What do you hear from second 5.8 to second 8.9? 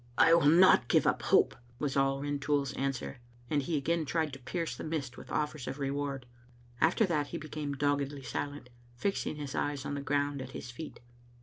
ward. After that he became doggedly silent,